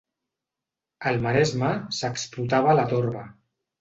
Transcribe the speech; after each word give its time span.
Al 1.11 1.21
maresme 1.27 1.69
s'explotava 1.99 2.77
la 2.81 2.87
torba. 2.95 3.23